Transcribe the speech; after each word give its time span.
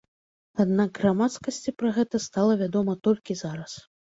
Аднак 0.63 0.89
грамадскасці 1.03 1.75
пра 1.83 1.91
гэта 1.99 2.23
стала 2.27 2.59
вядома 2.65 2.99
толькі 3.07 3.41
зараз. 3.47 3.79